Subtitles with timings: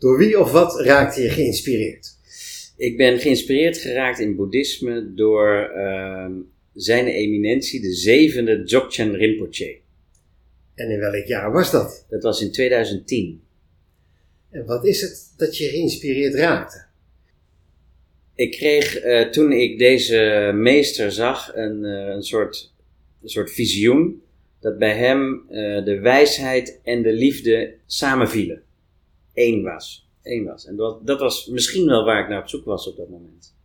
[0.00, 2.16] Door wie of wat raakte je geïnspireerd?
[2.76, 6.32] Ik ben geïnspireerd geraakt in boeddhisme door ehm,
[6.74, 9.78] zijn eminentie, de zevende Dzogchen Rinpoche.
[10.74, 12.06] En in welk jaar was dat?
[12.08, 13.42] Dat was in 2010.
[14.50, 16.84] En wat is het dat je geïnspireerd raakte?
[18.34, 22.72] Ik kreeg eh, toen ik deze meester zag een, eh, een, soort,
[23.22, 24.22] een soort visioen
[24.60, 28.62] dat bij hem eh, de wijsheid en de liefde samenvielen.
[29.40, 30.08] Eén was.
[30.22, 30.66] Eén was.
[30.66, 33.58] En dat, dat was misschien wel waar ik naar op zoek was op dat moment.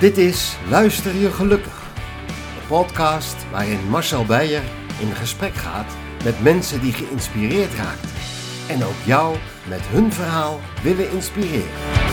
[0.00, 1.82] Dit is Luister je gelukkig.
[2.60, 4.62] Een podcast waarin Marcel Beijer
[5.00, 8.12] in gesprek gaat met mensen die geïnspireerd raakt.
[8.68, 9.36] En ook jou
[9.68, 12.07] met hun verhaal willen inspireren.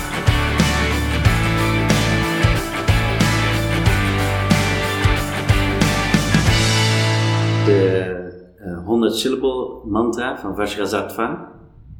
[7.65, 11.51] De eh 100 syllable mantra van Vajrasattva.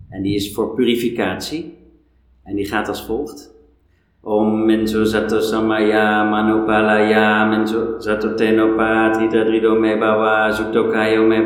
[0.10, 1.78] En die is voor purificatie.
[2.44, 3.55] En die gaat als volgt.
[4.26, 11.46] Om menso sato samaya manupalaya menso sato tenopa tritadrido me bhava sukto kayo me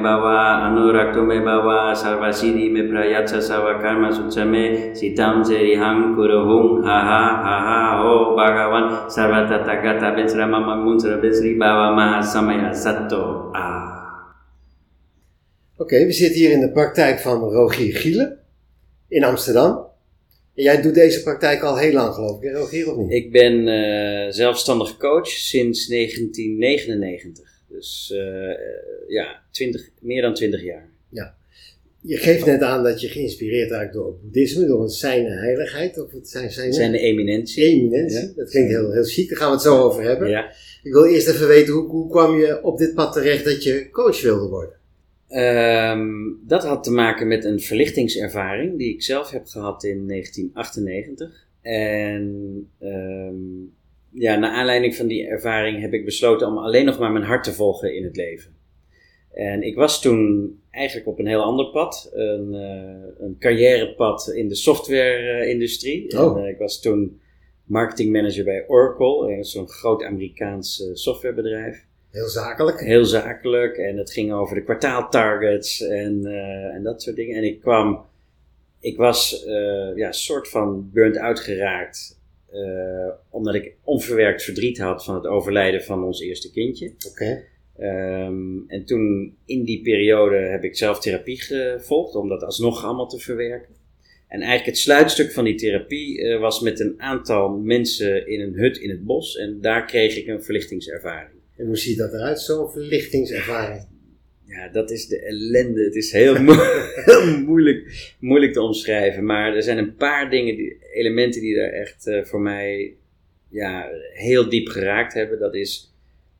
[0.00, 1.36] bhava anurakto me
[1.92, 5.44] sarvasidi me prayatsa savakarma sutsame sitam
[6.16, 13.52] kurohung ha ha ha ha ho bhagavan sarvatatagata bensrama mamunsra bensri bhava maha samaya sato
[13.52, 13.92] ah.
[15.76, 18.38] Oké, we zitten hier in de praktijk van Rogier Gielen
[19.08, 19.95] in Amsterdam.
[20.56, 23.12] Jij doet deze praktijk al heel lang geloof ik, hè, Rogier, of niet?
[23.12, 27.48] Ik ben eh, zelfstandig coach sinds 1999.
[27.68, 28.56] Dus eh, eh,
[29.08, 30.88] ja, 20, meer dan 20 jaar.
[32.00, 36.02] Je geeft net aan dat je geïnspireerd raakt door het boeddhisme, door een zijn heiligheid,
[36.02, 37.64] of het zijn zijn, Zijn eminentie.
[37.64, 38.20] eminentie.
[38.20, 38.32] Ja.
[38.36, 40.28] Dat klinkt heel, heel chic, daar gaan we het zo over hebben.
[40.28, 40.52] Ja.
[40.82, 43.90] Ik wil eerst even weten, hoe, hoe kwam je op dit pad terecht dat je
[43.90, 44.74] coach wilde worden?
[45.28, 46.08] Ehm,
[46.46, 51.46] dat had te maken met een verlichtingservaring die ik zelf heb gehad in 1998.
[51.60, 53.34] En ehm,
[54.10, 57.44] ja, naar aanleiding van die ervaring heb ik besloten om alleen nog maar mijn hart
[57.44, 58.54] te volgen in het leven.
[59.32, 64.48] En ik was toen eigenlijk op een heel ander pad, een, eh, een carrièrepad in
[64.48, 66.18] de software-industrie.
[66.18, 66.38] Oh.
[66.38, 67.20] En, eh, ik was toen
[67.64, 71.84] marketingmanager bij Oracle, eh, zo'n groot Amerikaans softwarebedrijf.
[72.10, 72.80] Heel zakelijk.
[72.80, 77.36] Heel zakelijk en het ging over de kwartaaltargets en, eh, en dat soort dingen.
[77.36, 78.04] En ik kwam,
[78.80, 85.04] ik was eh ja, soort van burnt out geraakt, eh, omdat ik onverwerkt verdriet had
[85.04, 86.92] van het overlijden van ons eerste kindje.
[87.10, 87.42] Oké.
[87.78, 93.08] Ehm, en toen in die periode heb ik zelf therapie gevolgd om dat alsnog allemaal
[93.08, 93.74] te verwerken.
[94.28, 98.76] En eigenlijk het sluitstuk van die therapie was met een aantal mensen in een hut
[98.76, 99.36] in het bos.
[99.36, 101.35] En daar kreeg ik een verlichtingservaring.
[101.56, 103.86] En hoe ziet dat eruit, zo'n verlichtingservaring?
[104.44, 105.84] Ja, dat is de ellende.
[105.84, 106.62] Het is heel, mo-
[107.04, 109.24] heel moeilijk, moeilijk te omschrijven.
[109.24, 112.94] Maar er zijn een paar dingen, die, elementen die er echt eh, voor mij
[113.48, 115.38] ja, heel diep geraakt hebben.
[115.38, 115.90] Dat is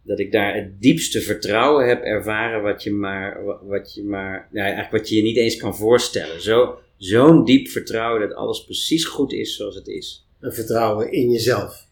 [0.03, 4.49] dat ik daar het diepste vertrouwen heb ervaren wat je maar, wa- wat je maar,
[4.53, 6.41] ja, eigenlijk wat je je niet eens kan voorstellen.
[6.41, 10.27] Zo, zo'n diep vertrouwen dat alles precies goed is zoals het is.
[10.41, 11.87] Een vertrouwen in jezelf.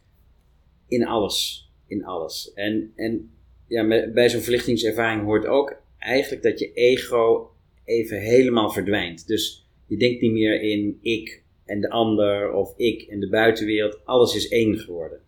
[0.88, 1.63] In alles.
[1.94, 2.52] In alles.
[2.54, 3.30] En, en
[3.68, 7.50] ja, bij zo'n verlichtingservaring hoort ook eigenlijk dat je ego
[7.84, 9.26] even helemaal verdwijnt.
[9.26, 14.00] Dus je denkt niet meer in ik en de ander of ik en de buitenwereld.
[14.04, 15.18] Alles is één geworden.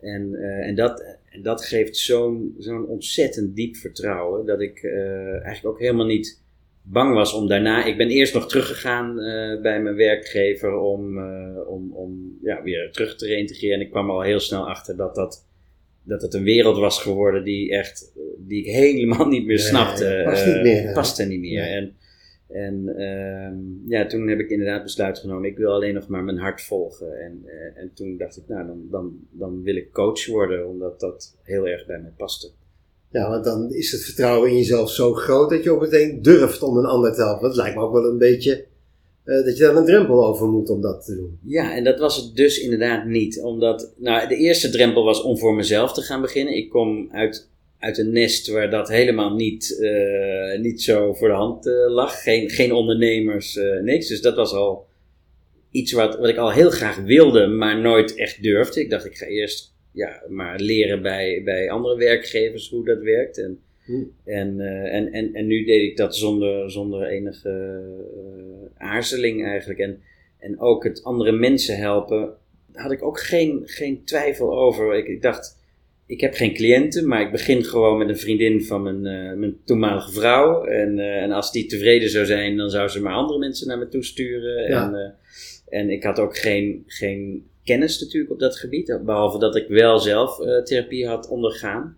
[0.00, 5.66] En, eh, en, dat, dat geeft zo'n zo'n ontzettend diep vertrouwen dat ik eh, eigenlijk
[5.66, 6.42] ook helemaal niet
[6.82, 7.84] bang was om daarna.
[7.84, 11.18] Ik ben eerst nog teruggegaan eh, bij mijn werkgever om,
[11.66, 13.78] om, om ja, weer terug te reïntegreren.
[13.78, 15.48] En ik kwam al heel snel achter dat dat,
[16.02, 20.22] dat het een wereld was geworden die, echt, die ik helemaal niet meer Nee, snapte.
[20.24, 20.92] past Eh, niet meer, hè?
[20.92, 21.60] Paste niet meer.
[21.60, 21.72] Nee.
[21.74, 21.94] En,
[22.48, 26.38] en ehm, ja, toen heb ik inderdaad besluit genomen, ik wil alleen nog maar mijn
[26.38, 27.20] hart volgen.
[27.20, 31.00] En, eh, en toen dacht ik, nou, dan, dan, dan wil ik coach worden, omdat
[31.00, 32.50] dat heel erg bij mij paste.
[33.10, 36.62] Ja, want dan is het vertrouwen in jezelf zo groot dat je ook meteen durft
[36.62, 37.42] om een ander te helpen.
[37.42, 38.64] Dat lijkt me ook wel een beetje
[39.24, 41.38] eh, dat je daar een drempel over moet om dat te doen.
[41.44, 43.40] Ja, en dat was het dus inderdaad niet.
[43.42, 46.56] Omdat, nou, de eerste drempel was om voor mezelf te gaan beginnen.
[46.56, 51.34] Ik kom uit, uit een nest waar dat helemaal niet, eh, niet zo voor de
[51.34, 52.22] hand eh, lag.
[52.22, 54.08] Geen, geen ondernemers, niks.
[54.08, 54.86] Dus dat was al
[55.70, 58.80] iets wat, wat ik al heel graag wilde, maar nooit echt durfde.
[58.80, 63.38] Ik dacht, ik ga eerst ja, maar leren bij, bij andere werkgevers hoe dat werkt.
[63.38, 63.60] En.
[64.24, 67.80] En, eh, en, en, en nu deed ik dat zonder, zonder enige
[68.14, 69.78] eh, aarzeling eigenlijk.
[69.78, 70.00] En
[70.38, 72.32] en ook het andere mensen helpen,
[72.72, 74.94] daar had ik ook geen, geen twijfel over.
[74.94, 75.58] Ik, ik dacht,
[76.06, 79.56] ik heb geen cliënten, maar ik begin gewoon met een vriendin van mijn, eh, mijn
[79.64, 80.64] toenmalige vrouw.
[80.64, 83.88] En, en als die tevreden zou zijn, dan zou ze maar andere mensen naar me
[83.88, 84.70] toe sturen.
[84.70, 84.92] Ja.
[84.92, 85.14] En,
[85.68, 89.98] en ik had ook geen, geen kennis natuurlijk op dat gebied, behalve dat ik wel
[89.98, 91.96] zelf therapie had ondergaan.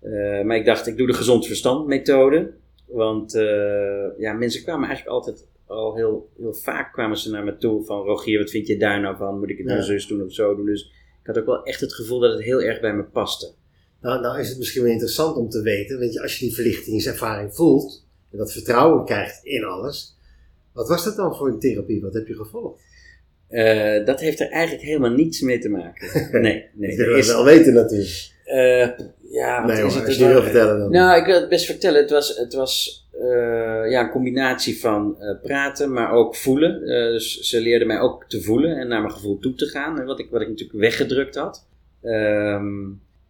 [0.00, 2.50] Eh, maar ik dacht, ik doe de gezond verstand methode.
[2.86, 7.56] Want eh, ja, mensen kwamen eigenlijk altijd al heel, heel vaak kwamen ze naar me
[7.56, 9.38] toe van Rogier, wat vind je daar nou van?
[9.38, 9.84] Moet ik het nou Ja.
[9.84, 10.66] zus doen of zo doen?
[10.66, 10.82] Dus
[11.20, 13.52] ik had ook wel echt het gevoel dat het heel erg bij me paste.
[14.00, 17.54] Nou, nou is het misschien wel interessant om te weten, je, als je die verlichtingservaring
[17.54, 20.16] voelt en dat vertrouwen krijgt in alles,
[20.72, 22.00] wat was dat dan voor een therapie?
[22.00, 22.80] Wat heb je gevolgd?
[23.48, 26.08] Eh, dat heeft er eigenlijk helemaal niets mee te maken.
[26.42, 26.96] Nee, nee.
[26.96, 28.32] er wil wel weten natuurlijk.
[28.44, 28.88] eh,
[29.30, 30.08] ja, wat Nee is hoor, het?
[30.08, 30.90] als je niet wil vertellen dan.
[30.90, 32.00] Nou, ik wil het best vertellen.
[32.00, 36.82] Het was, het was eh, ja, een combinatie van eh, praten, maar ook voelen.
[36.82, 40.04] Eh, dus ze leerden mij ook te voelen en naar mijn gevoel toe te gaan.
[40.04, 41.66] Wat ik, wat ik natuurlijk weggedrukt had.
[42.02, 42.86] Ehm,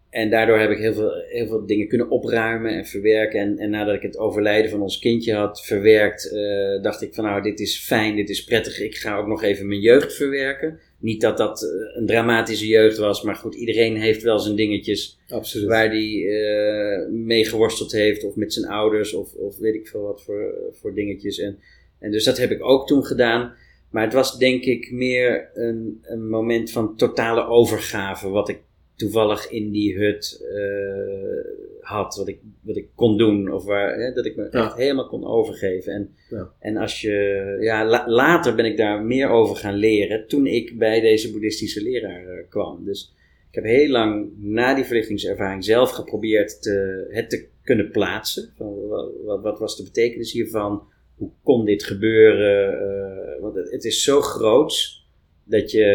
[0.09, 3.39] en daardoor heb ik heel veel, heel veel dingen kunnen opruimen en verwerken.
[3.39, 6.35] En, en nadat ik het overlijden van ons kindje had verwerkt,
[6.81, 8.79] dacht ik van nou, dit is fijn, dit is prettig.
[8.79, 10.79] Ik ga ook nog even mijn jeugd verwerken.
[10.99, 15.19] Niet dat dat eh, een dramatische jeugd was, maar goed, iedereen heeft wel zijn dingetjes
[15.29, 15.67] Absoluut.
[15.67, 20.01] waar die eh, mee geworsteld heeft, of met zijn ouders, of, of weet ik veel
[20.01, 21.39] wat voor, voor dingetjes.
[21.39, 21.59] En,
[21.99, 23.53] en dus dat heb ik ook toen gedaan.
[23.89, 28.59] Maar het was denk ik meer een, een moment van totale overgave, wat ik
[28.95, 34.13] toevallig in die hut eh, had, wat ik, wat ik kon doen, of waar, hè,
[34.13, 34.65] dat ik me Ja.
[34.65, 35.93] echt helemaal kon overgeven.
[35.93, 36.49] En, Ja.
[36.59, 40.77] en als je, ja, la- later ben ik daar meer over gaan leren, toen ik
[40.77, 42.85] bij deze boeddhistische leraar eh, kwam.
[42.85, 43.13] Dus
[43.49, 48.53] ik heb heel lang na die verlichtingservaring zelf geprobeerd te, het te kunnen plaatsen.
[48.57, 50.83] Van, wat, wat was de betekenis hiervan?
[51.15, 52.79] Hoe kon dit gebeuren?
[52.79, 55.07] Eh, want het, het is zo groots
[55.43, 55.85] dat je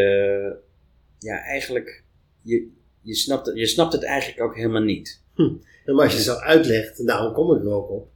[1.19, 2.03] ja, eigenlijk
[2.41, 2.67] je,
[3.01, 5.23] je, snapt, je snapt het eigenlijk ook helemaal niet.
[5.35, 5.57] Ja,
[5.93, 8.07] maar als je zo uitlegt, en daarom kom ik er ook op,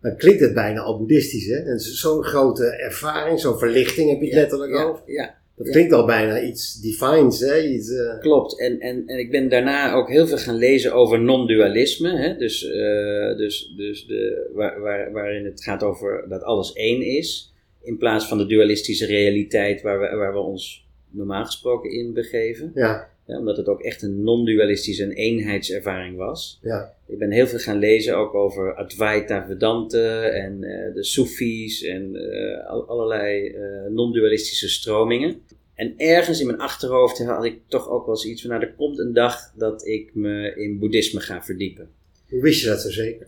[0.00, 1.46] dan klinkt het bijna al boeddhistisch.
[1.46, 1.56] Hè?
[1.56, 5.02] En zo'n grote ervaring, zo'n verlichting heb je het letterlijk ja, over.
[5.06, 7.62] ja, Dat klinkt al bijna iets divines, hè?
[7.62, 11.20] Iets, eh, Klopt, en, en, en ik ben daarna ook heel veel gaan lezen over
[11.20, 12.16] non-dualisme.
[12.16, 12.36] Hè?
[12.36, 17.52] Dus, eh, dus, dus de, waar, waar, waarin het gaat over dat alles één is.
[17.82, 22.70] In plaats van de dualistische realiteit waar we, waar we ons normaal gesproken in begeven.
[22.74, 26.58] ja, Ja, omdat het ook echt een non-dualistische en eenheidservaring was.
[26.62, 31.82] ja, Ik ben heel veel gaan lezen ook over Advaita Vedanta en eh, de Soefies
[31.82, 35.40] en eh, al- allerlei eh, non-dualistische stromingen.
[35.74, 38.98] En ergens in mijn achterhoofd had ik toch ook wel zoiets van, nou er komt
[38.98, 41.88] een dag dat ik me in boeddhisme ga verdiepen.
[42.28, 43.26] hoe wist je dat zo zeker?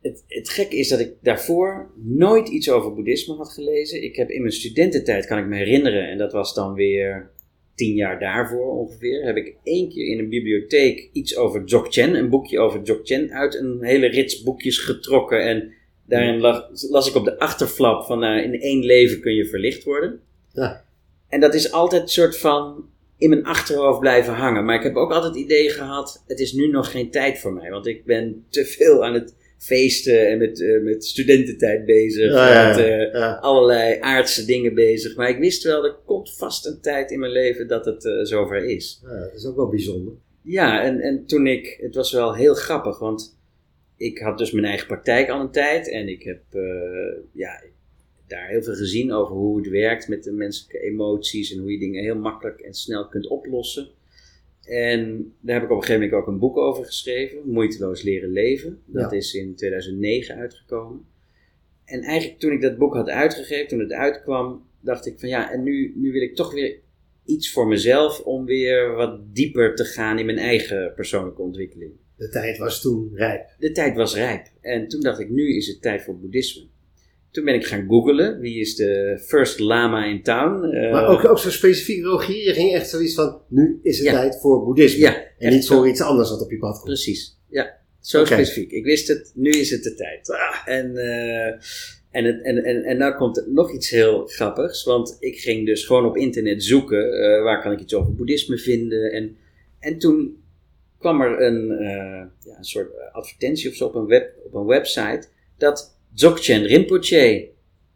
[0.00, 4.02] Het, het gekke is dat ik daarvoor nooit iets over boeddhisme had gelezen.
[4.02, 7.30] Ik heb in mijn studententijd, kan ik me herinneren, en dat was dan weer
[7.82, 12.28] tien jaar daarvoor ongeveer, heb ik één keer in een bibliotheek iets over Dzogchen, een
[12.28, 15.42] boekje over Dzogchen, uit een hele rits boekjes getrokken.
[15.42, 15.72] En
[16.06, 16.40] daarin
[16.90, 20.20] las ik op de achterflap van, nou, in één leven kun je verlicht worden.
[20.52, 20.84] Ja.
[21.28, 22.88] En dat is altijd een soort van
[23.18, 24.64] in mijn achterhoofd blijven hangen.
[24.64, 27.52] Maar ik heb ook altijd het idee gehad, het is nu nog geen tijd voor
[27.52, 27.70] mij.
[27.70, 32.32] Want ik ben te veel aan het feesten en met, eh, met studententijd bezig.
[32.32, 33.32] Ja, met eh, Ja.
[33.34, 35.16] allerlei aardse dingen bezig.
[35.16, 38.12] Maar ik wist wel, er komt vast een tijd in mijn leven dat het eh,
[38.22, 39.00] zover is.
[39.02, 40.12] Ja, dat is ook wel bijzonder.
[40.42, 43.38] Ja, en, en toen ik, het was wel heel grappig, want
[43.96, 46.40] ik had dus mijn eigen praktijk al een tijd en ik heb
[47.32, 47.62] ja,
[48.26, 51.78] daar heel veel gezien over hoe het werkt met de menselijke emoties en hoe je
[51.78, 53.88] dingen heel makkelijk en snel kunt oplossen.
[54.64, 58.30] En daar heb ik op een gegeven moment ook een boek over geschreven, Moeiteloos leren
[58.30, 58.82] leven.
[58.86, 59.16] Dat Ja.
[59.16, 61.04] is in 2009 uitgekomen.
[61.84, 65.52] En eigenlijk toen ik dat boek had uitgegeven, toen het uitkwam, dacht ik van ja,
[65.52, 66.78] en nu, nu wil ik toch weer
[67.24, 71.92] iets voor mezelf om weer wat dieper te gaan in mijn eigen persoonlijke ontwikkeling.
[72.16, 73.48] De tijd was toen rijp.
[73.58, 74.46] De tijd was rijp.
[74.60, 76.66] En toen dacht ik, nu is het tijd voor boeddhisme.
[77.32, 80.64] Toen ben ik gaan googlen, wie is de first lama in town?
[80.64, 84.06] Eh, Maar ook, ook zo specifiek, Rogier, je ging echt zoiets van, nu is het
[84.06, 84.12] Ja.
[84.12, 85.00] tijd voor boeddhisme.
[85.00, 85.74] Ja, en niet zo.
[85.76, 86.84] voor iets anders wat op je pad komt.
[86.84, 87.80] Precies, ja.
[88.00, 88.70] Zo specifiek.
[88.70, 90.30] Ik wist het, nu is het de tijd.
[90.30, 90.62] Ah.
[90.74, 91.46] En, eh,
[92.10, 94.84] en, het, en, en, en nou komt er nog iets heel grappigs.
[94.84, 97.12] Want ik ging dus gewoon op internet zoeken.
[97.12, 99.12] eh, waar kan ik iets over boeddhisme vinden?
[99.12, 99.36] En,
[99.80, 100.42] en toen
[100.98, 101.66] kwam er een,
[102.44, 105.22] ja, een soort advertentie of zo op een, web, op een website.
[105.58, 107.48] Dat Dzogchen Rinpoche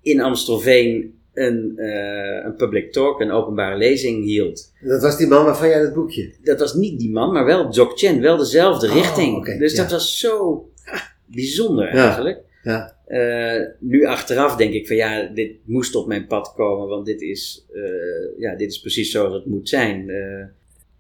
[0.03, 4.73] in Amstelveen een, eh, een public talk, een openbare lezing hield.
[4.81, 6.33] Dat was die man waarvan jij dat boekje.
[6.43, 9.59] Dat was niet die man, maar wel Dzogchen, wel dezelfde Oh, richting.
[9.59, 9.83] dus ja.
[9.83, 12.41] dat was zo ah, bijzonder eigenlijk.
[12.63, 12.97] Ja.
[13.07, 17.21] Eh, nu achteraf denk ik van ja, dit moest op mijn pad komen, want dit
[17.21, 20.11] is, eh, ja, dit is precies zoals het moet zijn.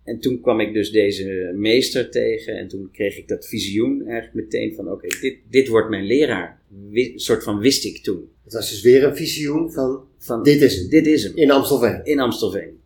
[0.06, 4.34] En toen kwam ik dus deze meester tegen en toen kreeg ik dat visioen eigenlijk
[4.34, 6.60] meteen van oké, dit, dit wordt mijn leraar.
[6.92, 8.28] Een soort van wist ik toen.
[8.44, 10.90] Het was dus weer een visioen van Van, dit is het.
[10.90, 12.04] dit is hem In Amstelveen.
[12.04, 12.80] in Amstelveen.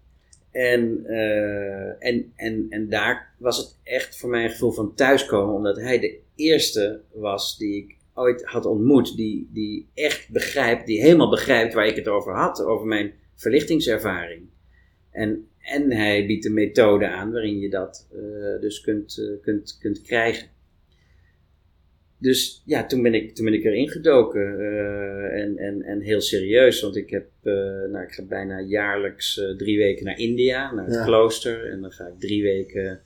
[0.51, 5.55] En, eh, en, en, en daar was het echt voor mij een gevoel van thuiskomen,
[5.55, 11.01] omdat hij de eerste was die ik ooit had ontmoet, die, die echt begrijpt, die
[11.01, 14.43] helemaal begrijpt waar ik het over had, over mijn verlichtingservaring.
[15.11, 19.79] En, en hij biedt een methode aan waarin je dat eh, dus kunt, eh, kunt,
[19.81, 20.49] kunt krijgen.
[22.19, 24.59] Dus ja, toen ben ik, toen ben ik erin gedoken.
[24.61, 27.27] eh, en, en, en heel serieus, want ik heb,
[27.91, 31.05] nou, ik ga bijna jaarlijks drie weken naar India, naar het Ja.
[31.05, 31.71] klooster.
[31.71, 33.01] En dan ga ik drie weken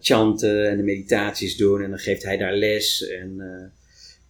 [0.00, 1.82] chanten en de meditaties doen.
[1.82, 3.08] En dan geeft hij daar les.
[3.08, 3.40] En,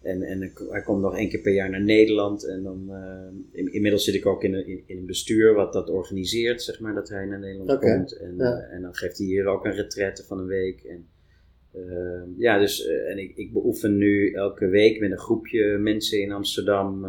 [0.01, 2.45] en, en hij komt nog één keer per jaar naar Nederland.
[2.47, 5.73] En dan, eh, in- inmiddels zit ik ook in een, in, in een bestuur wat
[5.73, 8.17] dat organiseert, zeg maar, dat hij naar Nederland komt.
[8.17, 8.57] En, ja.
[8.67, 10.83] eh, en dan geeft hij hier ook een retraite van een week.
[10.83, 11.07] En,
[11.71, 16.21] eh, ja, dus eh, en ik, ik beoefen nu elke week met een groepje mensen
[16.21, 17.01] in Amsterdam.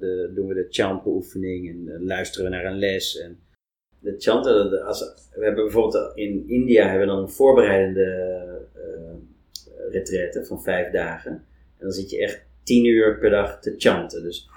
[0.00, 3.18] de, doen we de chantbeoefening en eh, luisteren we naar een les.
[3.18, 3.38] En
[3.98, 5.00] de chanten, de- als,
[5.34, 8.68] we hebben bijvoorbeeld in India hebben we dan een voorbereidende
[9.90, 11.44] retraite van vijf dagen.
[11.80, 14.22] En dan zit je echt tien uur per dag te chanten.
[14.22, 14.48] Dus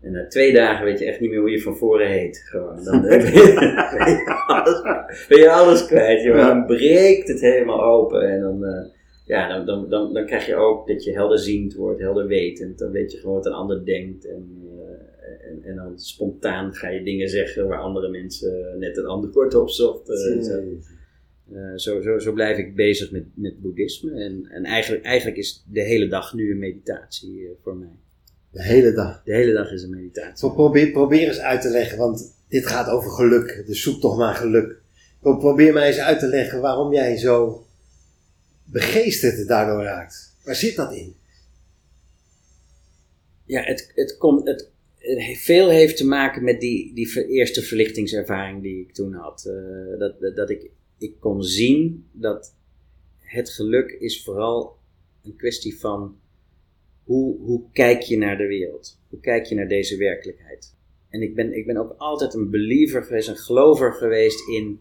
[0.00, 2.42] en na twee dagen weet je echt niet meer hoe je van voren heet.
[2.44, 2.84] Gewoon.
[2.84, 3.54] Dan ben je,
[3.98, 4.82] ben je alles,
[5.28, 6.22] ben je alles kwijt.
[6.22, 6.36] joh.
[6.36, 8.30] Dan breekt het helemaal open.
[8.30, 8.86] En dan, eh,
[9.26, 12.78] ja, dan, dan, dan, dan krijg je ook dat je helderziend wordt, helderwetend.
[12.78, 14.26] Dan weet je gewoon wat een ander denkt.
[14.26, 14.58] En,
[15.20, 19.54] eh, en, en dan spontaan ga je dingen zeggen waar andere mensen net een antwoord
[19.54, 20.16] op zochten.
[21.50, 21.56] Zo.
[21.56, 24.10] Eh, zo, zo, zo blijf ik bezig met, met boeddhisme.
[24.24, 27.88] En, en eigenlijk, eigenlijk is de hele dag nu een meditatie eh, voor mij.
[28.52, 29.22] De hele dag.
[29.24, 30.46] De hele dag is een meditatie.
[30.48, 33.62] Pro- Probeer, probeer eens uit te leggen, want dit gaat over geluk.
[33.66, 34.76] Dus zoek toch maar geluk.
[35.20, 37.66] Pro- Probeer mij eens uit te leggen waarom jij zo
[38.64, 40.36] begeesterd daardoor raakt.
[40.44, 41.14] Waar zit dat in?
[43.44, 44.68] Ja, het, het komt, het,
[45.36, 49.44] veel heeft te maken met die, die eerste verlichtingservaring die ik toen had.
[49.46, 52.54] Eh, dat, dat, dat ik, ik kon zien dat
[53.18, 54.76] het geluk is vooral
[55.24, 56.16] een kwestie van
[57.04, 58.98] hoe, hoe kijk je naar de wereld?
[59.08, 60.74] Hoe kijk je naar deze werkelijkheid?
[61.08, 64.80] En ik ben, ik ben ook altijd een believer geweest, een gelover geweest in,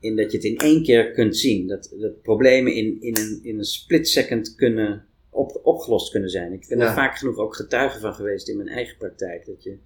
[0.00, 1.66] in dat je het in één keer kunt zien.
[1.66, 6.52] Dat, dat problemen in, in, een, in een split second kunnen op, opgelost kunnen zijn.
[6.52, 6.86] Ik ben Ja.
[6.86, 9.46] er vaak genoeg ook getuige van geweest in mijn eigen praktijk.
[9.46, 9.76] Dat je,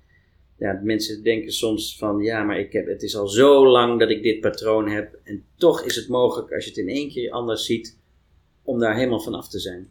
[0.59, 4.11] ja, mensen denken soms van, ja, maar ik heb, het is al zo lang dat
[4.11, 5.19] ik dit patroon heb.
[5.25, 7.99] En toch is het mogelijk, als je het in één keer anders ziet,
[8.63, 9.91] om daar helemaal van af te zijn.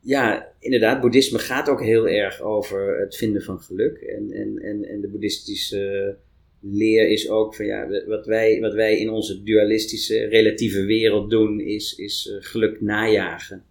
[0.00, 3.96] Ja, inderdaad, boeddhisme gaat ook heel erg over het vinden van geluk.
[3.96, 6.16] En, en, en, en de boeddhistische
[6.60, 11.60] leer is ook van ja, wat wij, wat wij in onze dualistische, relatieve wereld doen,
[11.60, 13.64] is, is eh, geluk najagen.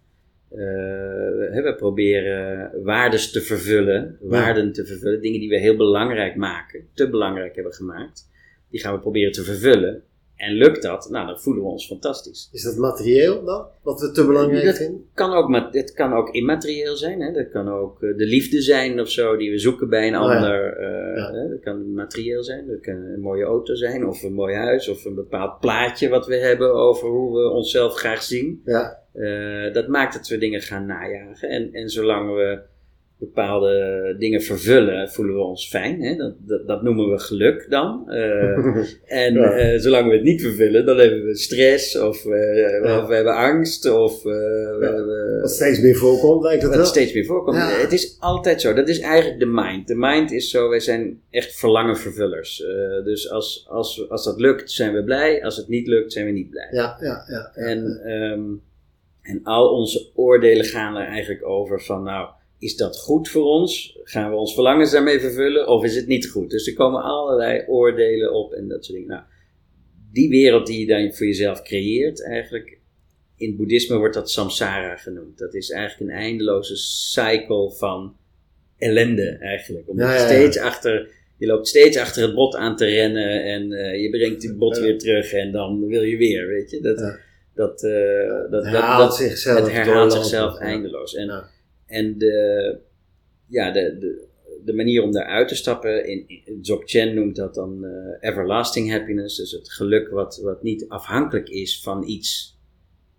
[0.50, 6.36] Eh, we, we proberen waardes te vervullen, waarden te vervullen, dingen die we heel belangrijk
[6.36, 8.28] maken, te belangrijk hebben gemaakt.
[8.70, 10.02] Die gaan we proberen te vervullen.
[10.40, 12.48] En lukt dat, nou dan voelen we ons fantastisch.
[12.52, 13.66] Is dat materieel dan?
[13.82, 15.04] Wat we te belangrijk Dat vinden?
[15.14, 17.20] kan ook, ma- het kan ook immaterieel zijn.
[17.20, 17.32] Hè?
[17.32, 20.24] Dat kan ook eh, de liefde zijn of zo, die we zoeken bij een Oh
[20.30, 20.34] ja.
[20.36, 20.76] ander.
[20.76, 21.32] eh, Ja.
[21.32, 21.48] hè?
[21.48, 22.66] Dat kan materieel zijn.
[22.66, 26.26] Dat kan een mooie auto zijn, of een mooi huis, of een bepaald plaatje wat
[26.26, 28.62] we hebben over hoe we onszelf graag zien.
[28.64, 28.98] Ja.
[29.12, 31.48] Eh, dat maakt dat we dingen gaan najagen.
[31.48, 32.58] En, en zolang we
[33.20, 36.02] bepaalde dingen vervullen, voelen we ons fijn.
[36.02, 36.16] Hè?
[36.16, 38.10] Dat, dat, dat noemen we geluk dan.
[38.10, 38.66] Eh,
[39.24, 39.52] en Ja.
[39.52, 43.00] eh, zolang we het niet vervullen, dan hebben we stress, of, eh, Ja.
[43.00, 45.40] of we hebben angst, of we hebben.
[45.40, 46.88] Wat steeds meer voorkomt, lijkt het Wat wel.
[46.90, 47.56] steeds meer voorkomt.
[47.82, 48.74] Het is altijd zo.
[48.74, 49.88] Dat is eigenlijk de mind.
[49.88, 52.64] De mind is zo, wij zijn echt verlangenvervullers.
[53.04, 55.44] Dus als, als, als dat lukt, zijn we blij.
[55.44, 56.68] Als het niet lukt, zijn we niet blij.
[56.70, 57.50] Ja, ja, ja.
[57.54, 58.40] En, ehm,
[59.22, 62.28] en al onze oordelen gaan er eigenlijk over van, nou,
[62.60, 63.98] is dat goed voor ons?
[64.02, 65.68] Gaan we ons verlangens daarmee vervullen?
[65.68, 66.50] Of is het niet goed?
[66.50, 69.14] Dus er komen allerlei oordelen op en dat soort dingen.
[69.14, 69.24] Nou,
[70.12, 72.78] die wereld die je dan voor jezelf creëert, eigenlijk,
[73.36, 75.38] in het boeddhisme wordt dat samsara genoemd.
[75.38, 78.16] Dat is eigenlijk een eindeloze cycle van
[78.78, 79.88] ellende eigenlijk.
[79.88, 80.26] Omdat je ja, ja.
[80.26, 84.42] steeds achter, je loopt steeds achter het bot aan te rennen en eh, je brengt
[84.42, 86.80] het bot weer terug en dan wil je weer, weet je.
[86.80, 87.18] Dat, Ja.
[87.54, 89.58] dat, eh, dat, dat, herhaalt dat, zichzelf.
[89.60, 91.14] het herhaalt zichzelf eindeloos.
[91.14, 91.50] En, Ja.
[91.90, 92.78] En de,
[93.46, 94.28] ja, de, de,
[94.64, 99.36] de manier om daaruit te stappen, in, in, Dzogchen noemt dat dan eh, everlasting happiness,
[99.36, 102.58] dus het geluk wat, wat niet afhankelijk is van iets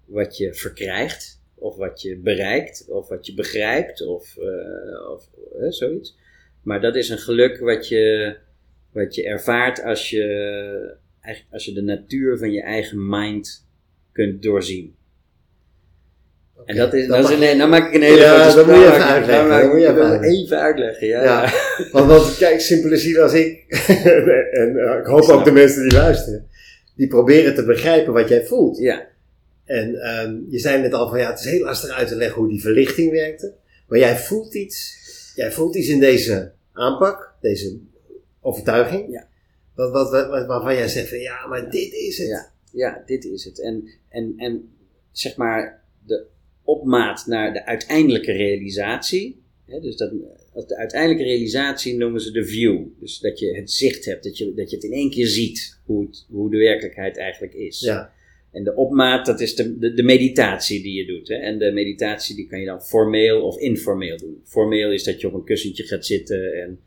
[0.05, 5.29] wat je verkrijgt of wat je bereikt, of wat je begrijpt, of, eh, of
[5.69, 6.17] zoiets.
[6.63, 8.35] Maar dat is een geluk wat je,
[8.91, 10.95] wat je ervaart als je,
[11.51, 13.67] als je de natuur van je eigen mind
[14.11, 14.95] kunt doorzien.
[16.65, 18.75] En dat is, dat is een, nou maak ik een hele Ja, grote dat moet
[18.75, 20.39] je even uitleggen, moet je even uitleggen.
[20.43, 21.07] even uitleggen.
[21.07, 21.53] Ja.
[21.91, 23.65] Want, want kijk, simpele als ik,
[24.61, 26.47] en eh, ik hoop ook de mensen die luisteren,
[26.95, 28.77] die proberen te begrijpen wat jij voelt.
[28.77, 29.09] ja.
[29.65, 32.39] En ehm, je zei net al van ja, het is heel lastig uit te leggen
[32.41, 33.53] hoe die verlichting werkte.
[33.87, 34.97] Maar jij voelt iets,
[35.35, 37.77] jij voelt iets in deze aanpak, deze
[38.41, 39.11] overtuiging.
[39.11, 39.27] Ja.
[39.75, 42.27] Wat, wat, wat, wat- waarvan jij zegt van ja, maar dit is het.
[42.27, 42.49] Ja.
[42.71, 43.61] Ja, dit is het.
[43.61, 44.69] En, en, en
[45.11, 46.23] zeg maar de
[46.63, 49.41] opmaat naar de uiteindelijke realisatie.
[49.65, 50.11] Hè, dus dat,
[50.53, 52.79] als de uiteindelijke realisatie noemen ze de view.
[52.99, 55.79] Dus dat je het zicht hebt, dat je, dat je het in één keer ziet
[55.85, 57.79] hoe, het, hoe de werkelijkheid eigenlijk is.
[57.79, 58.13] Ja.
[58.51, 61.27] En de opmaat, dat is de, de, de meditatie die je doet.
[61.27, 61.35] Hè?
[61.35, 64.41] En de meditatie die kan je dan formeel of informeel doen.
[64.43, 66.79] Formeel is dat je op een kussentje gaat zitten en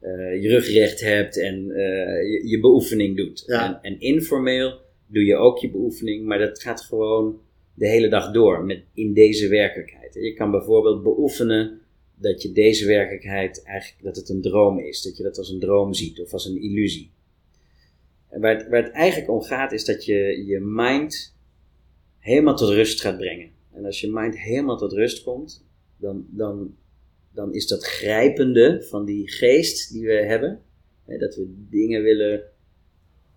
[0.00, 3.44] eh, je rug recht hebt en eh, je, je beoefening doet.
[3.46, 3.80] Ja.
[3.82, 7.40] En, en informeel doe je ook je beoefening, maar dat gaat gewoon
[7.74, 10.14] de hele dag door met, in deze werkelijkheid.
[10.14, 11.80] Je kan bijvoorbeeld beoefenen
[12.14, 15.02] dat je deze werkelijkheid eigenlijk dat het een droom is.
[15.02, 17.10] Dat je dat als een droom ziet of als een illusie.
[18.28, 21.34] En waar het, waar het eigenlijk om gaat is dat je je mind
[22.18, 23.50] helemaal tot rust gaat brengen.
[23.72, 26.76] En als je mind helemaal tot rust komt, dan, dan,
[27.34, 30.60] dan is dat grijpende van die geest die we hebben.
[31.04, 32.42] Hè, dat we dingen willen,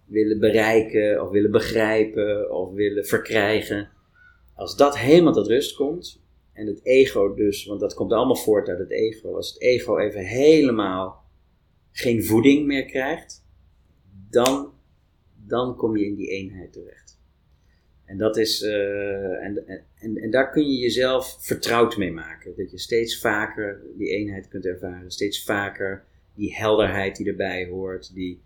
[0.06, 3.90] willen bereiken of willen begrijpen of willen verkrijgen.
[4.56, 6.24] Als dat helemaal tot rust komt,
[6.56, 9.36] en het ego dus, want dat komt allemaal voort uit het ego.
[9.36, 11.24] Als het ego even helemaal
[11.92, 13.46] geen voeding meer krijgt,
[14.30, 14.74] dan,
[15.48, 17.20] dan kom je in die eenheid terecht.
[18.06, 22.54] En, dat is, eh, en, en, en, en daar kun je jezelf vertrouwd mee maken.
[22.58, 25.12] Dat je steeds vaker die eenheid kunt ervaren.
[25.12, 28.14] Steeds vaker die helderheid die erbij hoort.
[28.14, 28.42] Die,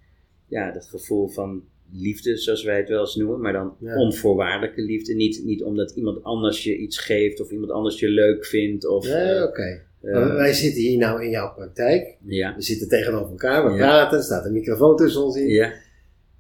[0.48, 3.41] ja, dat gevoel van liefde, zoals wij het wel eens noemen.
[3.41, 3.95] Maar dan Ja.
[3.97, 5.13] onvoorwaardelijke liefde.
[5.13, 7.39] Niet, niet omdat iemand anders je iets geeft.
[7.39, 8.88] Of iemand anders je leuk vindt.
[8.88, 9.82] Of, Nee, eh, oké.
[10.02, 12.17] eh, wij zitten hier nou in jouw praktijk.
[12.25, 13.78] ja, We zitten tegenover elkaar, we Ja.
[13.78, 15.47] praten, er staat een microfoon tussen ons in.
[15.47, 15.73] ja,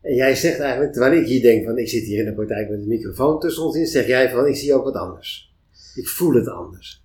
[0.01, 2.69] En jij zegt eigenlijk, terwijl ik hier denk van ik zit hier in de praktijk
[2.69, 5.53] met een microfoon tussen ons in, zeg jij van ik zie ook wat anders.
[5.95, 7.03] Ik voel het anders.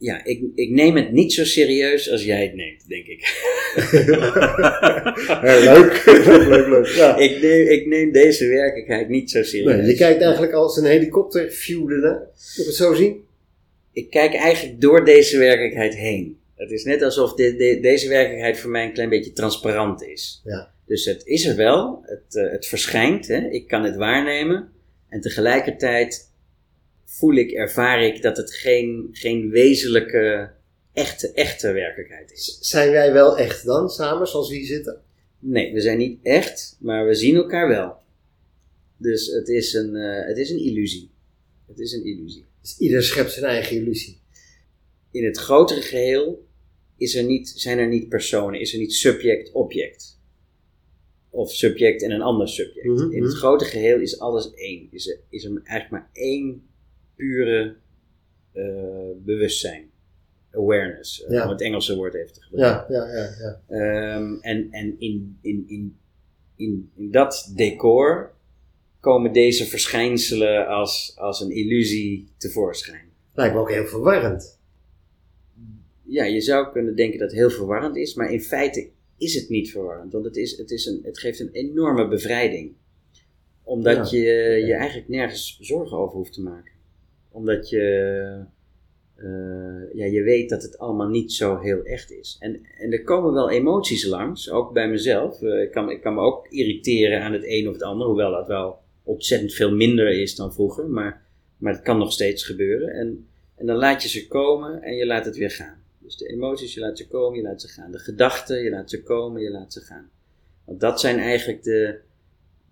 [0.00, 3.20] Ja ik, ik neem het niet zo serieus als jij het neemt, denk ik.
[5.64, 6.02] Leuk,
[6.48, 6.86] leuk, leuk.
[6.86, 7.16] Ja.
[7.16, 9.76] ik, neem, ik neem deze werkelijkheid niet zo serieus.
[9.76, 12.18] Nee, je kijkt eigenlijk als een helikopterview ernaar.
[12.18, 13.28] Moet ik het zo zien?
[13.92, 16.38] ik kijk eigenlijk door deze werkelijkheid heen.
[16.56, 20.40] Het is net alsof de, de- deze werkelijkheid voor mij een klein beetje transparant is.
[20.44, 20.70] Ja.
[20.86, 23.48] Dus het is er wel, het, eh, het verschijnt, hè?
[23.50, 24.68] ik kan het waarnemen.
[25.08, 26.29] En tegelijkertijd
[27.10, 30.50] voel ik, ervaar ik dat het geen, geen wezenlijke,
[30.92, 32.58] echte, echte werkelijkheid is.
[32.60, 35.02] Zijn wij wel echt dan samen, zoals we hier zitten?
[35.38, 37.96] Nee, we zijn niet echt, maar we zien elkaar wel.
[38.96, 41.10] Dus het is een, eh, het is een illusie.
[41.66, 42.44] Het is een illusie.
[42.60, 44.18] Dus ieder schept zijn eigen illusie.
[45.12, 46.46] in het grotere geheel
[46.96, 50.18] is er niet, zijn er niet personen, is er niet subject-object.
[51.30, 52.86] Of subject en een ander subject.
[52.86, 53.40] Mhm, In het mhm.
[53.40, 54.88] grote geheel is alles één.
[54.90, 56.69] Is er, is er eigenlijk maar één
[57.20, 57.74] pure
[58.52, 58.64] eh,
[59.24, 59.88] bewustzijn.
[60.52, 62.94] Awareness, eh, om het Engelse woord even te gebruiken.
[62.94, 63.60] Ja, ja, ja.
[63.68, 64.14] ja.
[64.14, 65.96] Ehm, en en in, in, in,
[66.56, 68.32] in, in dat decor
[69.00, 73.04] komen deze verschijnselen als, als een illusie tevoorschijn.
[73.34, 74.58] Lijkt me ook heel verwarrend.
[76.02, 79.48] ja, je zou kunnen denken dat het heel verwarrend is, maar in feite is het
[79.48, 82.72] niet verwarrend, want het, is, het, is een, het geeft een enorme bevrijding.
[83.62, 84.18] Omdat Ja.
[84.18, 84.26] je
[84.66, 86.72] je eigenlijk nergens zorgen over hoeft te maken.
[87.30, 88.44] Omdat je,
[89.16, 92.36] eh, ja, je weet dat het allemaal niet zo heel echt is.
[92.40, 95.42] En, en er komen wel emoties langs, ook bij mezelf.
[95.42, 98.32] Eh, ik, kan, ik kan me ook irriteren aan het een of het ander, hoewel
[98.32, 101.22] dat wel ontzettend veel minder is dan vroeger, maar,
[101.56, 102.88] maar het kan nog steeds gebeuren.
[102.88, 105.82] En, en dan laat je ze komen en je laat het weer gaan.
[105.98, 107.92] Dus de emoties, je laat ze komen, je laat ze gaan.
[107.92, 110.10] De gedachten, je laat ze komen, je laat ze gaan.
[110.64, 111.98] Want dat zijn eigenlijk de,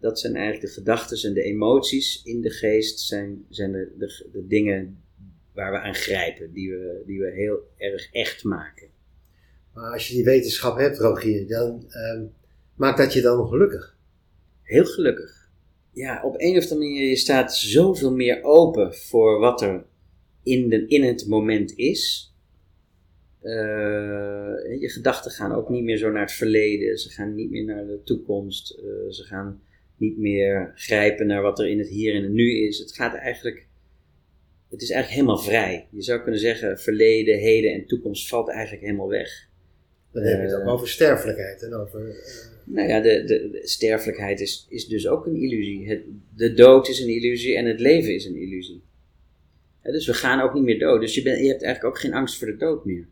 [0.00, 4.26] dat zijn eigenlijk de gedachten en de emoties in de geest, zijn, zijn de, de,
[4.32, 5.02] de dingen
[5.52, 8.88] waar we aan grijpen, die we, die we heel erg echt maken.
[9.74, 12.24] Maar als je die wetenschap hebt, Rogier, dan ehm,
[12.74, 13.96] maakt dat je dan gelukkig.
[14.62, 15.50] Heel gelukkig.
[15.92, 19.84] Ja, op een of andere manier, je staat zoveel meer open voor wat er
[20.42, 22.32] in, de, in het moment is.
[23.40, 23.52] Eh,
[24.80, 27.86] je gedachten gaan ook niet meer zo naar het verleden, ze gaan niet meer naar
[27.86, 29.62] de toekomst, eh, ze gaan
[29.98, 32.78] niet meer grijpen naar wat er in het hier en het nu is.
[32.78, 33.66] Het gaat eigenlijk
[34.70, 35.88] het is eigenlijk helemaal vrij.
[35.90, 39.48] Je zou kunnen zeggen, verleden, heden en toekomst valt eigenlijk helemaal weg.
[40.12, 41.62] Dan heb je het ook Eh, over sterfelijkheid.
[41.62, 42.16] En over, eh,
[42.64, 45.88] Nou ja, de, de, de sterfelijkheid is, is dus ook een illusie.
[45.88, 46.02] Het,
[46.36, 48.82] de dood is een illusie en het leven is een illusie.
[49.82, 51.00] Dus we gaan ook niet meer dood.
[51.00, 53.08] Dus je, bent je hebt eigenlijk ook geen angst voor de dood meer.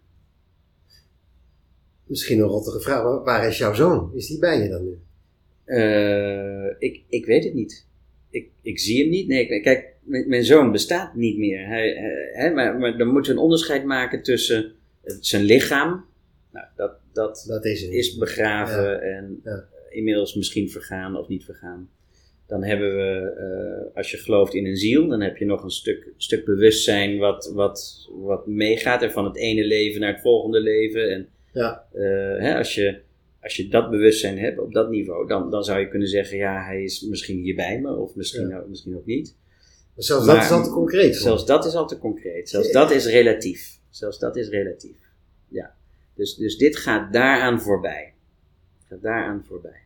[2.05, 4.13] misschien een rottige vraag, maar waar is jouw zoon?
[4.15, 4.99] Is die bij je dan nu?
[5.67, 7.87] Eh, ik, ik weet het niet.
[8.31, 9.29] Ik, ik zie hem niet.
[9.29, 11.67] Nee, kijk, mijn, mijn zoon bestaat niet meer.
[11.67, 16.05] Hij, eh, hè, maar, maar dan moeten we een onderscheid maken tussen het- zijn lichaam.
[16.53, 18.99] Nou, dat, dat Dat is is begraven Ja.
[18.99, 19.65] en Ja.
[19.91, 21.89] inmiddels misschien vergaan of niet vergaan.
[22.47, 25.71] Dan hebben we, eh, als je gelooft in een ziel, dan heb je nog een
[25.71, 30.61] stuk, stuk bewustzijn wat, wat, wat meegaat en van het ene leven naar het volgende
[30.61, 31.11] leven.
[31.11, 31.87] En Ja.
[31.93, 32.03] eh,
[32.43, 32.99] hè, als, je,
[33.47, 36.65] als je dat bewustzijn hebt op dat niveau, dan, dan zou je kunnen zeggen, ja,
[36.65, 39.35] hij is misschien hier bij me of misschien, ook, misschien ook niet.
[39.95, 41.17] Maar zelfs Maar- dat is al te concreet.
[41.17, 42.49] Zelfs dat is al te concreet.
[42.49, 42.73] Zelfs Ja.
[42.81, 43.79] dat is relatief.
[43.91, 44.97] Zelfs dat is relatief.
[45.49, 45.75] Ja.
[46.15, 48.13] Dus, dus dit gaat daaraan voorbij.
[48.89, 49.81] Gaat daaraan voorbij.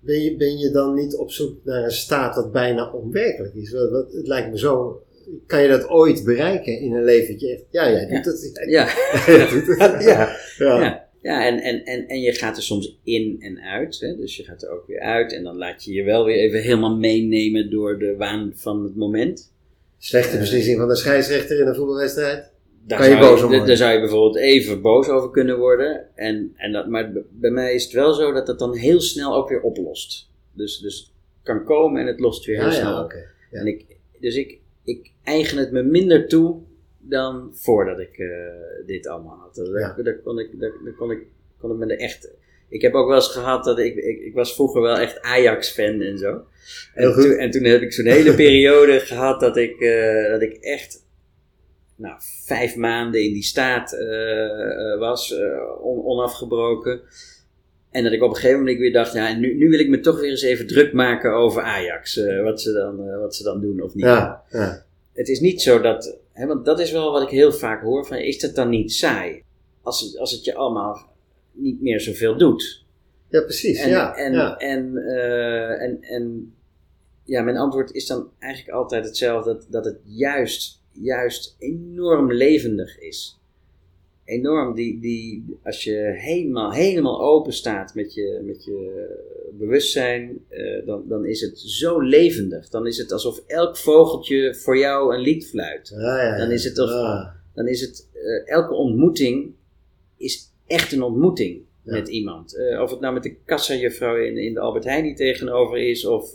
[0.00, 3.72] Ben je, ben je dan niet op zoek naar een staat dat bijna onwerkelijk is?
[3.72, 5.02] Wat, wat- het lijkt me zo.
[5.46, 7.52] Kan je dat ooit bereiken in een leventje?
[7.52, 8.64] Echt, ja, jij doet het.
[8.68, 8.88] Ja.
[10.10, 10.36] Ja.
[10.58, 11.01] Ja.
[11.22, 11.46] Ja.
[11.46, 14.00] En, en, en, en je gaat er soms in en uit.
[14.00, 14.16] Hè?
[14.16, 15.32] Dus je gaat er ook weer uit.
[15.32, 18.96] En dan laat je je wel weer even helemaal meenemen door de waan van het
[18.96, 19.52] moment.
[19.98, 22.50] Slechte beslissing van de scheidsrechter in een voetbalwedstrijd.
[22.86, 23.66] Daar Kan je zou boos om worden?
[23.66, 26.06] Daar zou je bijvoorbeeld even boos over kunnen worden.
[26.14, 29.34] En, en dat, maar bij mij is het wel zo dat het dan heel snel
[29.34, 30.30] ook weer oplost.
[30.52, 31.10] Dus, dus het
[31.42, 33.14] kan komen en het lost weer heel Ja, snel ja,
[33.50, 33.60] ja.
[33.60, 33.84] En ik,
[34.20, 36.60] dus ik, ik eigen het me minder toe
[37.04, 38.28] dan voordat ik eh,
[38.86, 39.54] dit allemaal had.
[39.54, 40.02] Daar, Ja.
[40.02, 41.18] daar, kon ik, daar, daar kon ik,
[41.60, 42.30] kon ik me de echt...
[42.68, 46.00] Ik heb ook wel eens gehad dat ik, ik, ik was vroeger wel echt Ajax-fan
[46.00, 46.40] en zo.
[46.94, 50.52] En, toen, en toen heb ik zo'n hele periode gehad dat ik, eh, dat ik
[50.60, 51.04] echt
[51.96, 55.34] nou, vijf maanden in die staat eh, was,
[55.82, 57.00] on- onafgebroken.
[57.90, 60.00] En dat ik op een gegeven moment weer dacht, ja, nu, nu wil ik me
[60.00, 62.20] toch weer eens even druk maken over Ajax.
[62.42, 64.04] wat, ze dan, wat ze dan doen of niet.
[64.04, 64.84] Ja, ja.
[65.12, 68.16] Het is niet zo dat, want dat is wel wat ik heel vaak hoor, van
[68.16, 69.42] is dat dan niet saai?
[69.82, 71.10] Als het, als het je allemaal
[71.52, 72.84] niet meer zoveel doet.
[73.28, 73.80] ja, precies.
[73.80, 74.56] En, ja, en, ja.
[74.56, 76.54] En, eh, en, en
[77.24, 82.98] ja, mijn antwoord is dan eigenlijk altijd hetzelfde: dat, dat het juist, juist enorm levendig
[82.98, 83.40] is.
[84.24, 89.06] Enorm, die, die, als je helemaal, helemaal open staat met je, met je
[89.52, 92.68] bewustzijn, eh, dan, dan is het zo levendig.
[92.68, 95.92] Dan is het alsof elk vogeltje voor jou een lied fluit.
[95.96, 96.36] Ja.
[96.38, 99.52] Dan is het toch- Ah, Dan is het, eh, elke ontmoeting
[100.16, 101.92] is echt een ontmoeting Ja.
[101.92, 102.56] met iemand.
[102.56, 106.06] Eh, of het nou met de kassajuffrouw in, in de Albert Heijn die tegenover is,
[106.06, 106.32] of,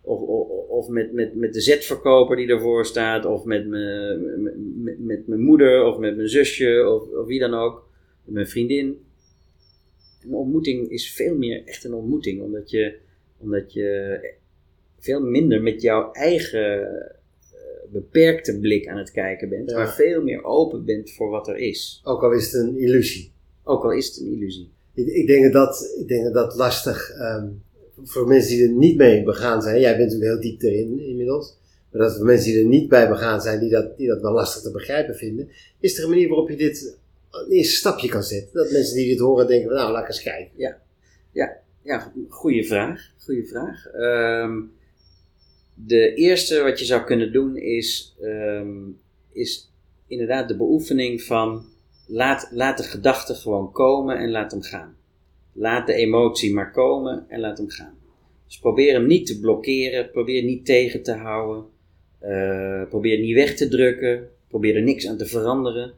[0.00, 4.98] of, of, of met, met, met de zetverkoper die ervoor staat, of met mijn met,
[4.98, 7.88] met, mijn moeder, of met mijn zusje, of, of wie dan ook,
[8.24, 8.98] met mijn vriendin.
[10.24, 12.96] Een ontmoeting is veel meer echt een ontmoeting, omdat je,
[13.38, 14.18] omdat je
[14.98, 19.76] veel minder met jouw eigen eh, beperkte blik aan het kijken bent, Ja.
[19.76, 22.00] maar veel meer open bent voor wat er is.
[22.04, 23.32] ook al is het een illusie.
[23.64, 24.70] Ook al is het een illusie.
[24.94, 27.48] Ik, ik, denk dat ik denk dat dat lastig ehm,
[28.04, 29.80] voor mensen die er niet mee begaan zijn.
[29.80, 31.58] Jij bent natuurlijk heel diep erin inmiddels.
[31.90, 34.32] Maar dat voor mensen die er niet bij begaan zijn, die dat, die dat wel
[34.32, 35.48] lastig te begrijpen vinden.
[35.80, 36.98] Is er een manier waarop je dit
[37.30, 38.52] een eerste stapje kan zetten?
[38.52, 40.50] Dat mensen die dit horen denken, nou laat ik eens kijken.
[41.82, 43.12] Ja, goede vraag.
[43.18, 43.86] Goede vraag.
[43.86, 44.62] Ehm,
[45.74, 48.88] de eerste wat je zou kunnen doen is, ehm,
[49.32, 49.72] is
[50.06, 51.64] inderdaad de beoefening van
[52.06, 54.96] laat, laat de gedachte gewoon komen en laat hem gaan.
[55.52, 57.98] Laat de emotie maar komen en laat hem gaan.
[58.46, 61.64] Dus probeer hem niet te blokkeren, probeer niet tegen te houden,
[62.18, 65.92] eh, probeer niet weg te drukken, probeer er niks aan te veranderen,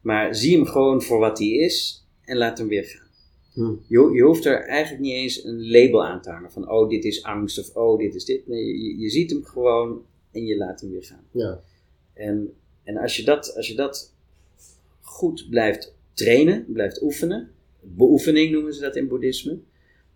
[0.00, 3.06] maar zie hem gewoon voor wat hij is en laat hem weer gaan.
[3.52, 3.74] Hm.
[3.86, 7.04] Je, je hoeft er eigenlijk niet eens een label aan te hangen van oh dit
[7.04, 8.46] is angst of oh dit is dit.
[8.46, 11.24] Nee, je, je ziet hem gewoon en je laat hem weer gaan.
[11.30, 11.60] Ja.
[12.14, 12.52] En,
[12.84, 14.14] en als, je dat, als je dat
[15.00, 17.50] goed blijft trainen, blijft oefenen,
[17.94, 19.58] beoefening noemen ze dat in boeddhisme,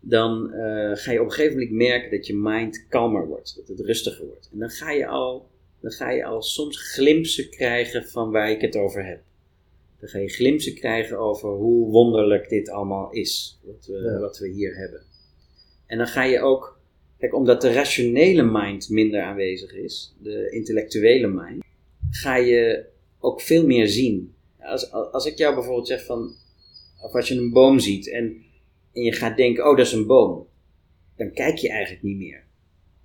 [0.00, 3.68] dan eh, ga je op een gegeven moment merken dat je mind kalmer wordt, dat
[3.68, 4.48] het rustiger wordt.
[4.52, 5.48] En dan ga je al,
[5.80, 9.20] dan ga je al soms glimpsen krijgen van waar ik het over heb.
[10.00, 14.18] Dan ga je glimpsen krijgen over hoe wonderlijk dit allemaal is, wat we, Ja.
[14.18, 15.02] wat we hier hebben.
[15.86, 16.78] En dan ga je ook,
[17.18, 21.64] kijk, omdat de rationele mind minder aanwezig is, de intellectuele mind,
[22.10, 22.84] ga je
[23.18, 24.34] ook veel meer zien.
[24.60, 26.34] Als, als ik jou bijvoorbeeld zeg van,
[27.02, 28.36] of als je een boom ziet en,
[28.92, 30.46] en je gaat denken, oh dat is een boom,
[31.16, 32.44] dan kijk je eigenlijk niet meer.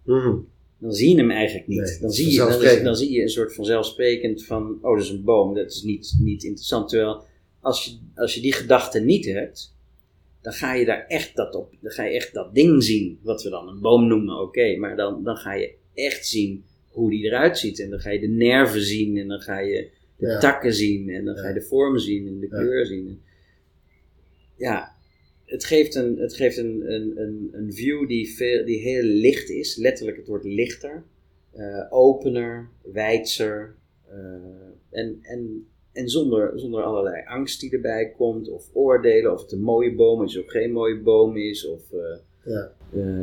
[0.05, 0.35] Mhm.
[0.77, 1.79] dan zie je hem eigenlijk niet.
[1.79, 5.03] Nee, dan, zie je, dan, is- dan zie je een soort vanzelfsprekend van, oh, dat
[5.03, 6.89] is een boom, dat is niet, niet interessant.
[6.89, 7.23] Terwijl
[7.59, 9.73] als je, als je die gedachte niet hebt,
[10.41, 13.43] dan ga je daar echt dat op, dan ga je echt dat ding zien, wat
[13.43, 17.23] we dan een boom noemen, oké, maar dan, dan ga je echt zien hoe die
[17.23, 17.79] eruit ziet.
[17.79, 20.39] En dan ga je de nerven zien en dan ga je de Ja.
[20.39, 22.57] takken zien en dan ga je de vorm zien en de Ja.
[22.57, 23.21] kleur zien.
[24.57, 24.91] Ja,
[25.45, 29.49] het geeft een, het geeft een, een, een, een view die, veel, die heel licht
[29.49, 31.03] is, letterlijk het wordt lichter,
[31.51, 33.75] eh, opener, wijdser
[34.09, 34.17] eh,
[34.91, 39.61] en, en, en zonder, zonder allerlei angst die erbij komt of oordelen of het een
[39.61, 42.71] mooie boom is of geen mooie boom is of eh, Ja.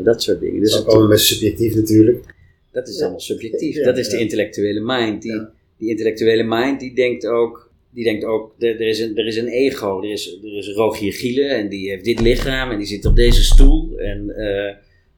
[0.02, 0.54] dat soort dingen.
[0.54, 2.34] Dat Dus is ook allemaal best subjectief natuurlijk.
[2.72, 3.00] dat is Ja.
[3.02, 3.74] allemaal subjectief.
[3.76, 5.22] Ja, dat is de intellectuele mind.
[5.22, 5.40] Die,
[5.78, 9.36] die intellectuele mind die denkt ook, die denkt ook er, er, is een, er is
[9.36, 10.02] een ego.
[10.02, 13.16] Er is, er is Rogier Gielen en die heeft dit lichaam en die zit op
[13.16, 13.98] deze stoel.
[13.98, 14.68] En eh,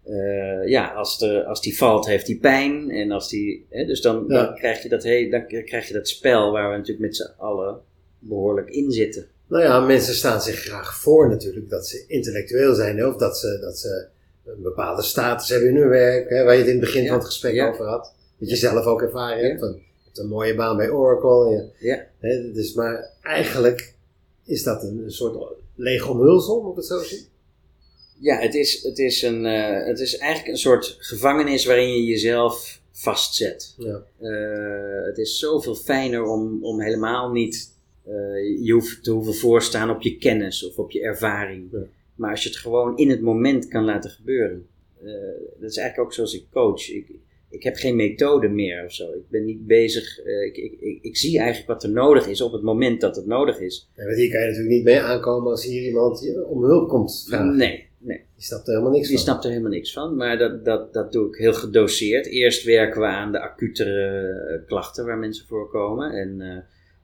[0.05, 2.91] eh, ja, als, de, als die valt heeft hij pijn.
[2.91, 4.45] En als die, hè, dus dan, Ja.
[4.45, 7.81] dan, krijg je dat dan krijg je dat spel waar we natuurlijk met z'n allen
[8.19, 9.27] behoorlijk in zitten.
[9.49, 12.97] Nou ja, mensen staan zich graag voor natuurlijk dat ze intellectueel zijn.
[12.97, 14.07] hè, Of dat ze, dat ze
[14.47, 16.29] een bepaalde status hebben in hun werk.
[16.29, 17.09] Hè, waar je het in het begin Ja.
[17.09, 17.69] van het gesprek Ja.
[17.71, 18.15] over had.
[18.39, 19.61] Dat je zelf ook ervaren hebt.
[19.61, 19.79] Van,
[20.15, 21.51] hebt een mooie baan bij Oracle.
[21.51, 21.95] Ja.
[21.95, 22.07] Ja.
[22.19, 23.95] Hè, dus, maar eigenlijk
[24.45, 27.25] is dat een, een soort leeg omhulsel, moet ik het zo zien?
[28.19, 32.05] Ja, het is, het, is een, eh, het is eigenlijk een soort gevangenis waarin je
[32.05, 33.75] jezelf vastzet.
[33.79, 34.03] Ja.
[34.19, 37.73] Eh, het is zoveel fijner om, om helemaal niet
[38.05, 38.13] eh,
[38.65, 41.69] je hoeft te hoeven voorstaan op je kennis of op je ervaring.
[41.73, 41.79] Ja.
[42.15, 44.67] Maar als je het gewoon in het moment kan laten gebeuren.
[45.61, 46.91] Dat is eigenlijk ook zoals ik coach.
[46.91, 47.07] Ik,
[47.55, 49.05] ik heb geen methode meer of zo.
[49.13, 50.19] Ik ben niet bezig.
[50.19, 53.17] eh, ik, ik, ik, ik zie eigenlijk wat er nodig is op het moment dat
[53.17, 53.91] het nodig is.
[53.97, 57.57] Want hier kan je natuurlijk niet mee aankomen als hier iemand om hulp komt vragen.
[57.57, 58.17] Nee, nee.
[58.37, 59.27] Die snapt er helemaal niks Die van.
[59.27, 62.27] snapt er helemaal niks van, maar dat, dat, dat doe ik heel gedoseerd.
[62.27, 66.11] Eerst werken we aan de acutere klachten waar mensen voor komen.
[66.13, 66.57] En, eh,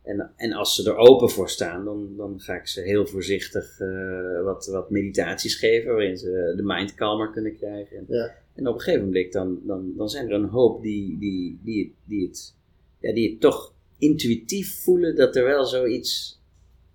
[0.02, 3.80] en, en als ze er open voor staan, dan, dan ga ik ze heel voorzichtig
[3.80, 7.96] eh, wat, wat meditaties geven, waarin ze de mind kalmer kunnen krijgen.
[7.96, 8.34] En, Ja.
[8.54, 11.94] en op een gegeven moment dan, dan, dan zijn er een hoop die, die, die,
[12.04, 12.54] die, het,
[13.00, 16.40] ja, die het toch intuïtief voelen dat er wel zoiets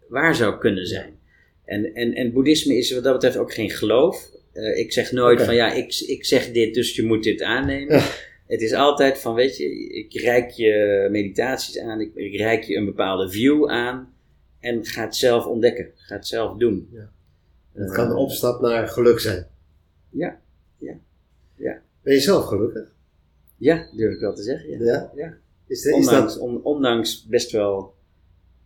[0.08, 1.20] waar zou kunnen zijn.
[1.66, 4.30] En, en, en boeddhisme is wat dat betreft ook geen geloof.
[4.54, 7.96] Eh, ik zeg nooit van ja, ik, ik zeg dit, dus je moet dit aannemen.
[7.96, 8.06] Ja.
[8.46, 12.76] Het is altijd van, weet je, ik reik je meditaties aan, ik, ik reik je
[12.76, 14.14] een bepaalde view aan
[14.60, 16.90] en ga het zelf ontdekken, ga het zelf doen.
[16.92, 17.10] Ja.
[17.74, 19.48] Het kan Eh, de opstap naar geluk zijn.
[20.10, 20.40] Ja,
[20.78, 20.94] ja,
[21.56, 21.82] ja.
[22.02, 22.94] Ben je zelf gelukkig?
[23.58, 24.70] Ja, durf ik wel te zeggen.
[24.70, 24.84] Ja.
[24.86, 25.12] Ja?
[25.16, 25.38] Ja.
[25.68, 26.42] Is, de, is Ondanks, dat...
[26.44, 27.94] on- ondanks best wel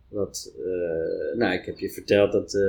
[0.08, 0.52] wat.
[0.58, 2.60] eh, nou, ik heb je verteld dat eh,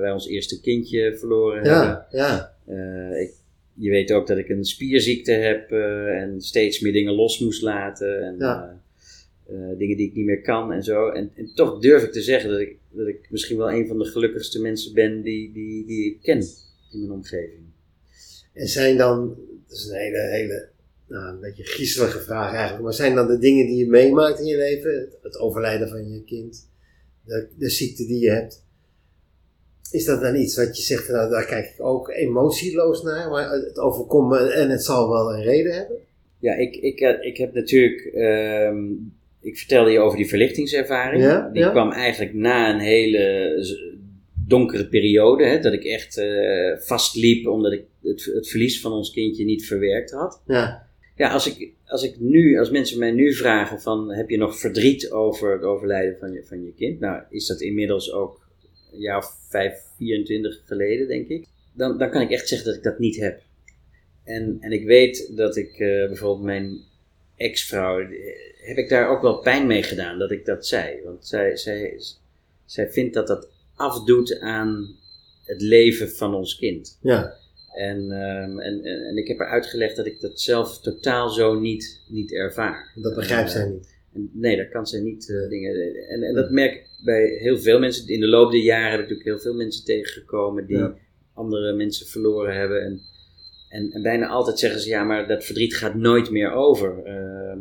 [0.00, 1.88] wij ons eerste kindje verloren hebben.
[1.88, 2.54] Ja, ja.
[2.66, 3.32] Eh, ik,
[3.78, 7.62] je weet ook dat ik een spierziekte heb eh, en steeds meer dingen los moest
[7.62, 8.22] laten.
[8.22, 8.80] En, Ja.
[9.46, 11.08] eh, eh, dingen die ik niet meer kan en zo.
[11.08, 13.98] En, en toch durf ik te zeggen dat ik, dat ik misschien wel een van
[13.98, 16.38] de gelukkigste mensen ben die, die, die ik ken
[16.92, 17.66] in mijn omgeving.
[18.52, 19.36] En zijn dan,
[19.68, 20.68] dat is een hele, hele,
[21.08, 24.46] nou, een beetje griezelige vraag eigenlijk, maar zijn dan de dingen die je meemaakt in
[24.46, 26.68] je leven, het, het overlijden van je kind,
[27.24, 28.64] de, de ziekte die je hebt,
[29.90, 33.50] is dat dan iets wat je zegt, nou, daar kijk ik ook emotieloos naar, maar
[33.50, 35.96] het overkomt me en het zal wel een reden hebben?
[36.38, 38.00] Ja, ik, ik, eh, ik heb natuurlijk.
[38.00, 38.78] ehm,
[39.40, 41.22] ik vertelde je over die verlichtingservaring.
[41.22, 41.70] Ja, die ja.
[41.70, 43.54] kwam eigenlijk na een hele
[44.46, 45.44] donkere periode.
[45.44, 49.66] Hè, dat ik echt eh, vastliep omdat ik het, het verlies van ons kindje niet
[49.66, 50.42] verwerkt had.
[50.46, 54.36] Ja, Ja, als ik, als ik nu, als mensen mij nu vragen van heb je
[54.36, 57.00] nog verdriet over het overlijden van je, van je kind?
[57.00, 58.47] Nou, is dat inmiddels ook
[58.98, 61.46] een jaar of vijf, 24 geleden, denk ik.
[61.72, 63.40] Dan, dan kan ik echt zeggen dat ik dat niet heb.
[64.24, 66.78] En, en ik weet dat ik eh, bijvoorbeeld mijn
[67.36, 68.08] ex-vrouw, eh,
[68.56, 71.02] heb ik daar ook wel pijn mee gedaan dat ik dat zei.
[71.04, 72.00] Want zij, zij,
[72.64, 74.96] zij vindt dat dat afdoet aan
[75.44, 76.98] het leven van ons kind.
[77.00, 77.34] ja,
[77.74, 82.00] En, ehm, en, en, ik heb haar uitgelegd dat ik dat zelf totaal zo niet,
[82.08, 82.92] niet ervaar.
[82.94, 83.96] dat begrijpt Eh, zij niet.
[84.18, 85.74] En nee, dat kan zij niet eh, dingen.
[86.08, 88.08] En, en dat merk ik bij heel veel mensen.
[88.08, 90.94] In de loop der jaren heb ik natuurlijk heel veel mensen tegengekomen die Ja.
[91.34, 92.82] andere mensen verloren hebben.
[92.82, 93.00] En,
[93.68, 97.02] en, en bijna altijd zeggen ze: ja, maar dat verdriet gaat nooit meer over.
[97.04, 97.58] Ehm,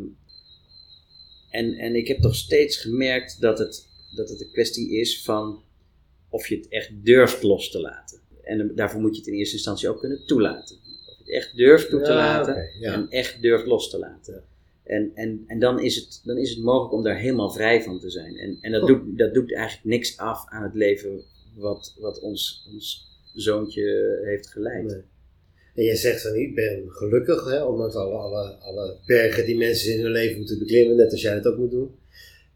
[1.49, 5.63] en, en ik heb toch steeds gemerkt dat het, dat het een kwestie is van
[6.29, 8.19] of je het echt durft los te laten.
[8.43, 10.75] En daarvoor moet je het in eerste instantie ook kunnen toelaten.
[10.75, 12.93] Of je het echt durft toe te Ja, laten ja.
[12.93, 14.43] en echt durft los te laten.
[14.87, 17.99] En, en, en dan, is het, dan is het mogelijk om daar helemaal vrij van
[17.99, 18.37] te zijn.
[18.37, 21.23] En, en dat, doet, dat doet eigenlijk niks af aan het leven
[21.55, 24.85] wat, wat ons, ons zoontje heeft geleid.
[24.85, 25.01] Nee.
[25.75, 29.93] En jij zegt van ik ben gelukkig, hè, ondanks alle, alle, alle bergen die mensen
[29.93, 31.95] in hun leven moeten beklimmen, net als jij het ook moet doen.